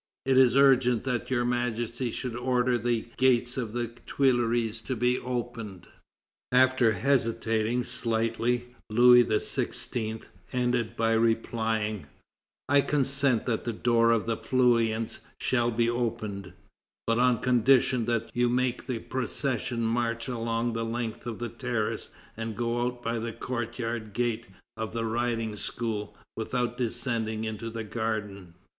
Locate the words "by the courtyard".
23.03-24.13